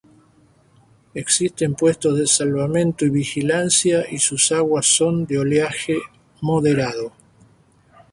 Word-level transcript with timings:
Existen 1.13 1.75
puestos 1.75 2.17
de 2.17 2.25
salvamento 2.25 3.05
y 3.05 3.11
vigilancia 3.11 4.03
y 4.09 4.17
sus 4.17 4.51
aguas 4.51 4.87
son 4.87 5.27
de 5.27 5.37
oleaje 5.37 5.99
moderado. 6.41 7.11